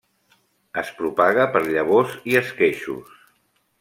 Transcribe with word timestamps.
Es 0.81 0.87
propaga 1.01 1.45
per 1.57 1.61
llavors 1.67 2.17
i 2.33 2.41
esqueixos. 2.41 3.13